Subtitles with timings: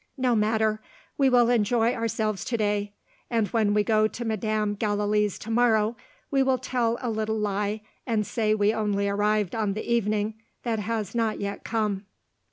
[0.17, 0.81] No matter.
[1.15, 2.93] We will enjoy ourselves to day;
[3.29, 5.95] and when we go to Madam Gallilee's to morrow,
[6.31, 10.79] we will tell a little lie, and say we only arrived on the evening that
[10.79, 12.07] has not yet come."